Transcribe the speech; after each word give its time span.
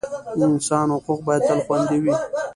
د 0.39 0.41
انسان 0.51 0.87
حقوق 0.95 1.19
باید 1.27 1.43
تل 1.47 1.59
خوندي 1.65 1.97
وي. 2.03 2.13